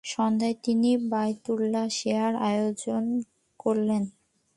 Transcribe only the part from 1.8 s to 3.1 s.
শোয়ার আয়োজন